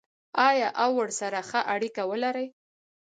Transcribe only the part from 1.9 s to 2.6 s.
ولري؟